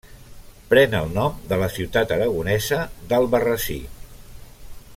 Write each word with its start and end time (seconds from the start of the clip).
Pren 0.69 0.95
el 0.99 1.11
nom 1.17 1.35
de 1.51 1.59
la 1.63 1.67
ciutat 1.75 2.13
aragonesa 2.15 2.81
d'Albarrasí. 3.13 3.79